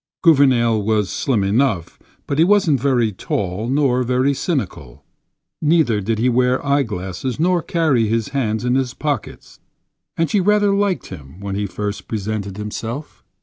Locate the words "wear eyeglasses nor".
6.27-7.61